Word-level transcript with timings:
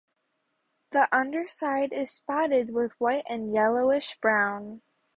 The 0.89 1.07
underside 1.15 1.93
is 1.93 2.09
spotted 2.09 2.73
with 2.73 2.99
white 2.99 3.23
and 3.29 3.53
yellowish-brown. 3.53 4.81